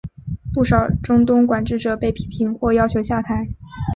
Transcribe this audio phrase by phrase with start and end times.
[0.51, 3.49] 不少中东管治者被批评或要求下台。